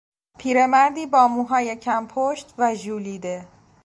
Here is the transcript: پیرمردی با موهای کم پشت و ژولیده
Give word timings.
پیرمردی 0.39 1.05
با 1.05 1.27
موهای 1.27 1.75
کم 1.75 2.07
پشت 2.07 2.53
و 2.57 2.75
ژولیده 2.75 3.47